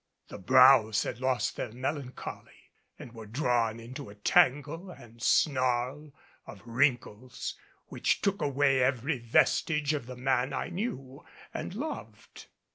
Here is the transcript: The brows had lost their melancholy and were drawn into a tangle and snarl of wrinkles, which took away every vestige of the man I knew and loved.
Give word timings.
The 0.29 0.39
brows 0.39 1.03
had 1.03 1.19
lost 1.19 1.55
their 1.55 1.71
melancholy 1.71 2.71
and 2.97 3.13
were 3.13 3.27
drawn 3.27 3.79
into 3.79 4.09
a 4.09 4.15
tangle 4.15 4.89
and 4.89 5.21
snarl 5.21 6.11
of 6.47 6.63
wrinkles, 6.65 7.55
which 7.85 8.21
took 8.21 8.41
away 8.41 8.79
every 8.81 9.19
vestige 9.19 9.93
of 9.93 10.07
the 10.07 10.17
man 10.17 10.53
I 10.53 10.69
knew 10.69 11.23
and 11.53 11.75
loved. 11.75 12.47